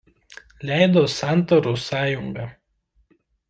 Leido 0.69 1.03
Santaros 1.07 1.85
sąjunga. 1.91 2.47